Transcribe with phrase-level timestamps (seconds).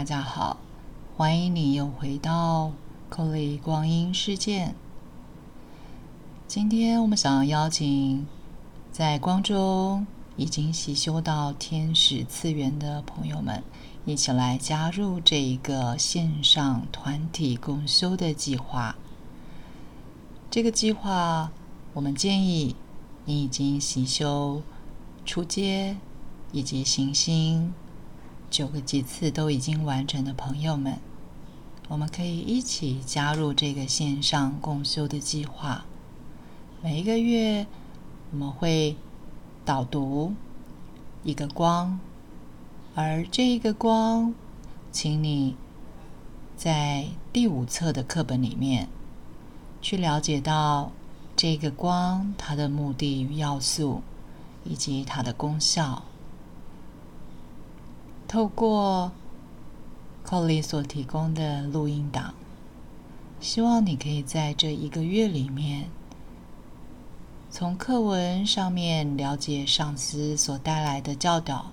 [0.00, 0.56] 大家好，
[1.14, 2.72] 欢迎你又回到
[3.10, 4.74] 克里光阴世界。
[6.48, 8.26] 今天我们想要邀请
[8.90, 13.62] 在光中已经习修到天使次元的朋友们，
[14.06, 18.96] 一起来加入这一个线上团体共修的计划。
[20.50, 21.52] 这个计划，
[21.92, 22.74] 我们建议
[23.26, 24.62] 你已经习修
[25.26, 25.98] 初阶
[26.52, 27.74] 以及行星。
[28.50, 30.98] 九个几次都已经完成的朋友们，
[31.88, 35.84] 我们可以一起加入这个线上共修的计划。
[36.82, 37.68] 每一个月，
[38.32, 38.96] 我们会
[39.64, 40.34] 导读
[41.22, 42.00] 一个光，
[42.96, 44.34] 而这一个光，
[44.90, 45.54] 请你
[46.56, 48.88] 在第五册的课本里面
[49.80, 50.90] 去了解到
[51.36, 54.02] 这个光它的目的与要素，
[54.64, 56.02] 以及它的功效。
[58.30, 59.10] 透过
[60.24, 62.32] Colly 所提供的录音档，
[63.40, 65.90] 希望你可以在这一个月里面，
[67.50, 71.72] 从课文上面了解上司所带来的教导，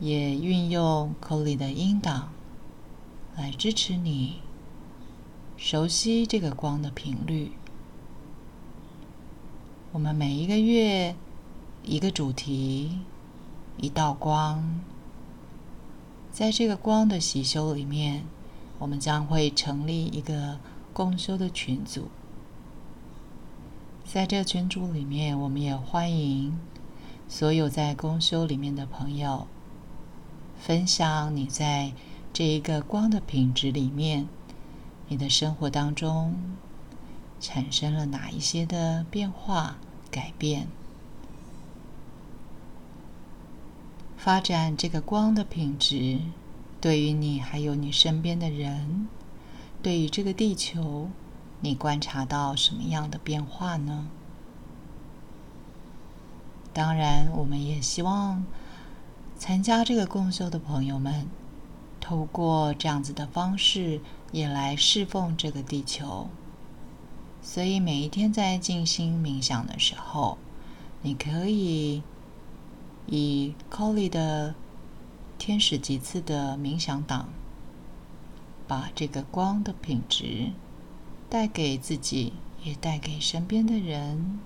[0.00, 2.32] 也运用 Colly 的音档
[3.36, 4.40] 来支持你
[5.58, 7.52] 熟悉这个光的频率。
[9.92, 11.14] 我们每一个月
[11.82, 13.00] 一个主题，
[13.76, 14.80] 一道光。
[16.38, 18.22] 在这个光的习修里面，
[18.78, 20.60] 我们将会成立一个
[20.92, 22.06] 共修的群组。
[24.04, 26.56] 在这群组里面，我们也欢迎
[27.28, 29.48] 所有在共修里面的朋友
[30.60, 31.92] 分享你在
[32.32, 34.28] 这一个光的品质里面，
[35.08, 36.36] 你的生活当中
[37.40, 39.76] 产生了哪一些的变化
[40.08, 40.68] 改变。
[44.28, 46.18] 发展这个光的品质，
[46.82, 49.08] 对于你还有你身边的人，
[49.82, 51.08] 对于这个地球，
[51.62, 54.08] 你观察到什么样的变化呢？
[56.74, 58.44] 当然，我们也希望
[59.38, 61.26] 参加这个共修的朋友们，
[61.98, 66.28] 透过这样子的方式，也来侍奉这个地球。
[67.40, 70.36] 所以，每一天在静心冥想的时候，
[71.00, 72.02] 你可以。
[73.10, 74.54] 以 Colly 的
[75.38, 77.30] 天使级次的冥想档，
[78.66, 80.50] 把这个光的品质
[81.30, 84.38] 带给自己，也带给身边的人，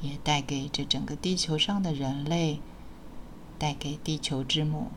[0.00, 2.60] 也带给这整个地球上的人类，
[3.58, 4.92] 带给地球之母。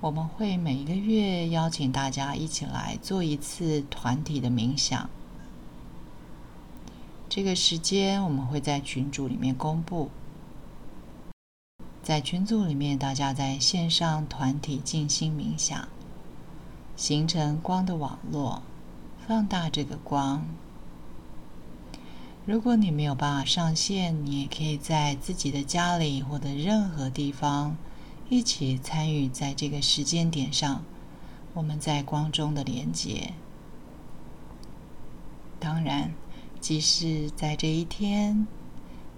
[0.00, 5.08] 我们会每一个月邀请大家一起来做一次团体的冥想。
[7.34, 10.08] 这个时间我们会在群组里面公布，
[12.00, 15.88] 在群组里面，大家在线上团体静心冥想，
[16.94, 18.62] 形成光的网络，
[19.26, 20.46] 放大这个光。
[22.46, 27.76] 如果你没有办法上线，你也可以在自己的家里或者任何地方
[28.28, 30.84] 一起参与，在这个时间点上，
[31.52, 33.32] 我们在光中的连接。
[35.58, 36.14] 当然。
[36.64, 38.46] 即使在这一天，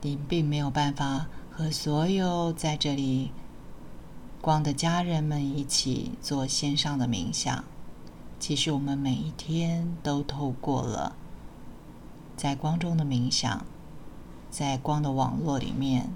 [0.00, 3.32] 你并没有办法和所有在这里
[4.40, 7.62] 光的家人们一起做线上的冥想，
[8.40, 11.16] 其实我们每一天都透过了
[12.34, 13.66] 在光中的冥想，
[14.50, 16.08] 在光的网络里面，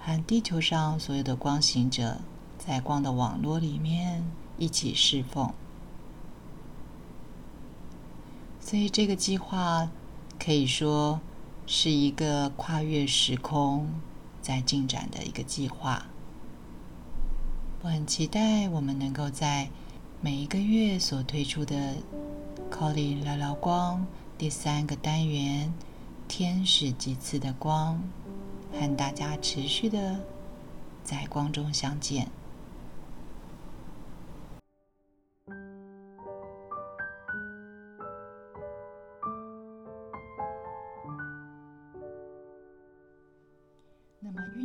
[0.00, 2.22] 和地球上所有的光行者
[2.56, 4.24] 在光的网络里面
[4.56, 5.52] 一起侍奉。
[8.58, 9.90] 所以这个计划。
[10.44, 11.20] 可以说
[11.68, 13.88] 是一个跨越时空
[14.40, 16.06] 在进展的一个计划。
[17.82, 19.70] 我很期待我们能够在
[20.20, 21.94] 每一个月所推出的
[22.72, 24.04] “Colly 聊聊光”
[24.36, 25.72] 第三个单元
[26.26, 28.02] “天使几次的光”，
[28.76, 30.18] 和大家持续的
[31.04, 32.26] 在光中相见。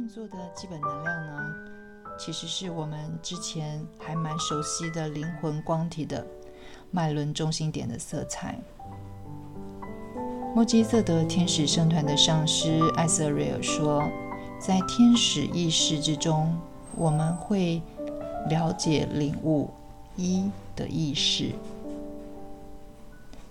[0.08, 1.40] 做的基本能量呢，
[2.18, 6.26] 其实是我们之前还蛮熟悉的灵魂光体的
[6.92, 8.58] 脉轮中心点的色彩。
[10.56, 14.02] 莫基瑟德天使圣团的上师艾瑟瑞尔说，
[14.60, 16.58] 在天使意识之中，
[16.96, 17.82] 我们会
[18.50, 19.70] 了解、领悟
[20.16, 21.52] 一的意识，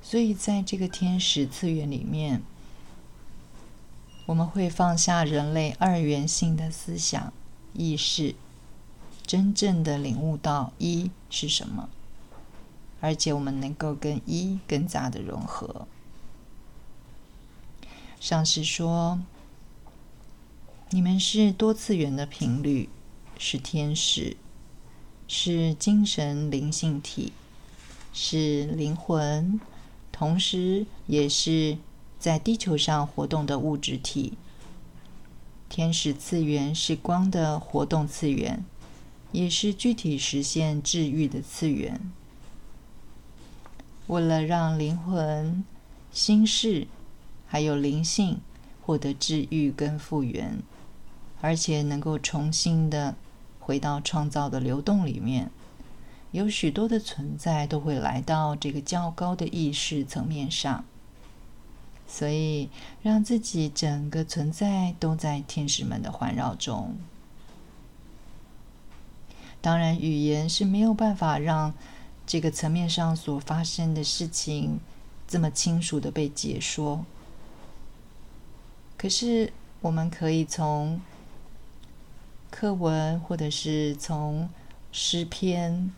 [0.01, 2.43] 所以在这个天使次元里面。
[4.27, 7.33] 我们会放下人类二元性的思想
[7.73, 8.35] 意识，
[9.25, 11.89] 真正的领悟到一是什么，
[13.01, 15.87] 而且我们能够跟一更加的融合。
[18.19, 19.21] 上师说
[20.91, 22.89] ：“你们是多次元的频率，
[23.39, 24.37] 是天使，
[25.29, 27.33] 是精神灵性体，
[28.13, 29.61] 是灵魂，
[30.11, 31.79] 同时也是
[32.27, 34.33] 在地球上活动的物质体。
[35.69, 38.65] 天使次元是光的活动次元，
[39.31, 42.01] 也是具体实现治愈的次元。
[44.09, 45.65] 为了让灵魂、
[46.11, 46.89] 心事。”
[47.49, 48.41] 还有灵性
[48.83, 50.59] 获得治愈跟复原，
[51.41, 53.15] 而且能够重新的
[53.61, 55.49] 回到创造的流动里面。
[56.33, 60.85] 有许多的存在都会来到这个较高的意识层面上，
[62.07, 62.71] 所以
[63.03, 66.97] 让自己整个存在都在天使们的环绕中。
[69.61, 71.75] 当然，语言是没有办法让
[72.25, 74.79] 这个层面上所发生的事情
[75.27, 77.05] 这么清楚的被解说。
[78.97, 81.01] 可是，我们可以从
[82.51, 84.49] 课文，或者是从
[84.93, 85.93] 诗篇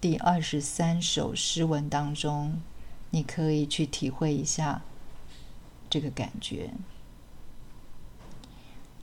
[0.00, 2.60] 第二十三首诗文当中，
[3.10, 4.82] 你可以去体会一下
[5.96, 6.74] 这个感觉。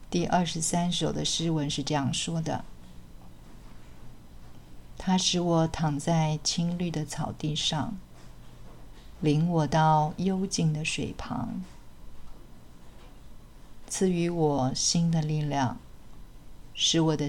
[0.08, 2.64] 第二十三首的诗文是这样说的
[4.96, 7.96] ：“它使我躺在青绿的草地上，
[9.20, 11.64] 领我到幽静的水旁。”
[13.90, 15.76] 赐予我新的力量，
[16.74, 17.28] 使我的。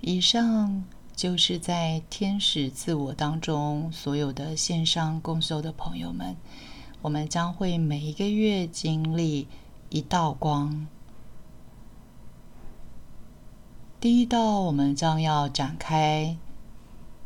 [0.00, 0.82] 以上
[1.16, 6.36] 就是在天使自我当中所有的线上共修的朋友们，
[7.02, 9.46] 我们将会每一个月经历
[9.90, 10.88] 一道光。
[14.00, 16.36] 第一道，我们将要展开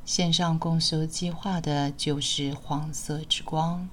[0.04, 3.88] 线上共修计划的，就是黄色之光。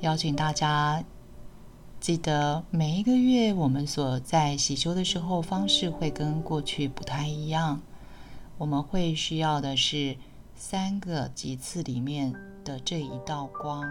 [0.00, 1.02] 邀请大家
[1.98, 7.82] 记得，每一个月我们所在洗修的时候方式会跟过去不太一样。
[8.58, 10.16] 我们会需要的是
[10.54, 12.32] 三个级次里面
[12.64, 13.84] 的这一道光。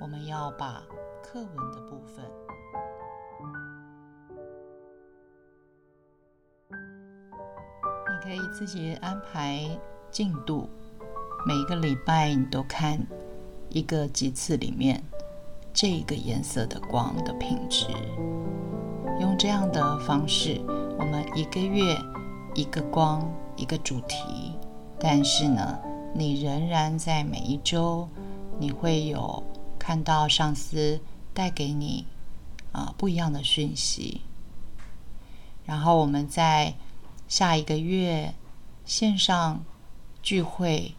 [0.00, 0.82] 我们要把
[1.22, 2.24] 课文的部分，
[6.70, 9.78] 你可以自己安排
[10.10, 10.70] 进度，
[11.46, 12.98] 每个礼拜你都看
[13.68, 15.02] 一个级次里面。
[15.74, 17.86] 这个颜色的光的品质，
[19.20, 20.60] 用这样的方式，
[20.98, 21.96] 我们一个月
[22.54, 24.52] 一个光一个主题，
[24.98, 25.78] 但是呢，
[26.14, 28.08] 你仍然在每一周，
[28.58, 29.42] 你会有
[29.78, 31.00] 看到上司
[31.34, 32.06] 带给你
[32.72, 34.22] 啊不一样的讯息，
[35.66, 36.74] 然后我们在
[37.28, 38.34] 下一个月
[38.84, 39.62] 线上
[40.22, 40.94] 聚会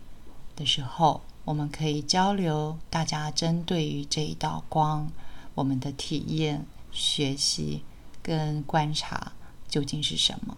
[0.55, 1.21] 的时候。
[1.45, 5.11] 我们可以交流，大家针对于这一道光，
[5.55, 7.81] 我们的体验、学习
[8.21, 9.31] 跟观察
[9.67, 10.55] 究竟是什么？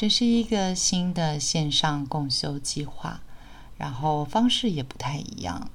[0.00, 3.20] 这是一个新的线上共修计划，
[3.76, 5.70] 然后方式也不太一样，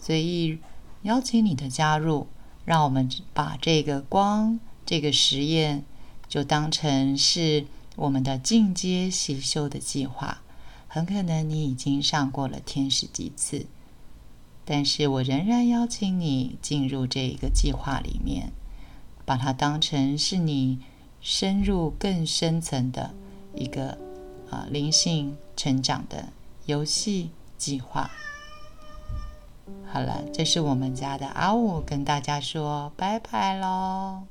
[0.00, 0.60] 所以
[1.02, 2.28] 邀请你的加入，
[2.64, 5.84] 让我们把这个光这个实验
[6.28, 7.66] 就当成是
[7.96, 10.40] 我们的进阶习修的计划。
[10.86, 13.66] 很可能你已经上过了天使几次，
[14.64, 18.52] 但是我仍然邀请你进入这一个计划里面，
[19.24, 20.78] 把它当成是你
[21.20, 23.12] 深入更深层的
[23.54, 23.96] 一个
[24.50, 26.28] 啊灵性成长的
[26.66, 28.10] 游戏计划。
[29.90, 34.22] 好了，这是我们家的阿五跟大家说拜拜喽，